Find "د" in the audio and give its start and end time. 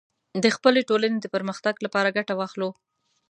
0.43-0.45, 1.21-1.27